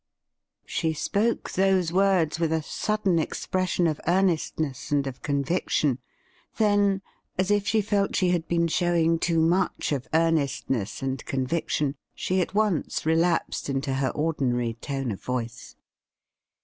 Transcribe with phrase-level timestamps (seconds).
[0.65, 5.99] She spoke those words with a sudden expression of earnestness and of conviction.
[6.57, 7.03] Then,
[7.37, 12.41] as if she felt she had been showing too much of earnestness and conviction, she
[12.41, 15.75] at once relapsed into her ordinary tone of voice.